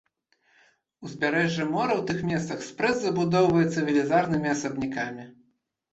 [1.07, 5.23] Узбярэжжа мора ў тых месцах спрэс забудоўваецца велізарнымі асабнякамі.